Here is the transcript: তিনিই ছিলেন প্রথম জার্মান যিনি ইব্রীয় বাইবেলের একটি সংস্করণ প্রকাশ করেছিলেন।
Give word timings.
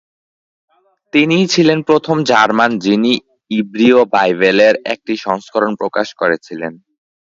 তিনিই 1.13 1.45
ছিলেন 1.47 1.79
প্রথম 1.81 2.17
জার্মান 2.23 2.71
যিনি 2.79 3.13
ইব্রীয় 3.51 3.99
বাইবেলের 4.05 4.75
একটি 4.85 5.13
সংস্করণ 5.17 5.71
প্রকাশ 5.75 6.07
করেছিলেন। 6.13 6.73